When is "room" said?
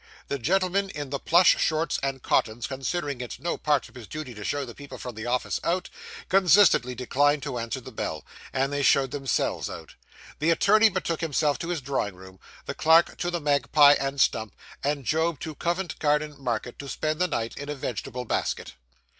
12.15-12.39